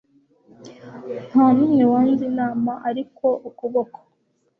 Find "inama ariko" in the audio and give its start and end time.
2.31-3.27